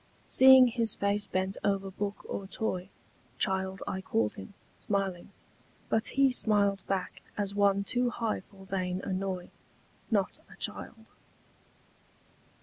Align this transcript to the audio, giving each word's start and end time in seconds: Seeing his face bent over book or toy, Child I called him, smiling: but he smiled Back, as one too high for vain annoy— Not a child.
Seeing 0.25 0.65
his 0.65 0.95
face 0.95 1.27
bent 1.27 1.57
over 1.63 1.91
book 1.91 2.25
or 2.25 2.47
toy, 2.47 2.89
Child 3.37 3.83
I 3.87 4.01
called 4.01 4.33
him, 4.33 4.55
smiling: 4.79 5.29
but 5.89 6.07
he 6.17 6.31
smiled 6.31 6.81
Back, 6.87 7.21
as 7.37 7.53
one 7.53 7.83
too 7.83 8.09
high 8.09 8.39
for 8.39 8.65
vain 8.65 9.01
annoy— 9.03 9.51
Not 10.09 10.39
a 10.51 10.55
child. 10.55 11.11